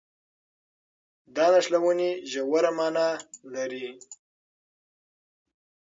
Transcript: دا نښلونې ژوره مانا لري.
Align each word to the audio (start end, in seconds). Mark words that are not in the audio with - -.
دا 1.35 1.45
نښلونې 1.53 2.11
ژوره 2.31 2.71
مانا 2.77 3.09
لري. 3.53 3.87